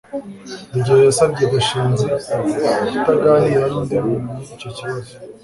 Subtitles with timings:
[0.73, 2.05] rugeyo yasabye gashinzi
[2.91, 5.13] kutaganira n'undi muntu icyo kibazo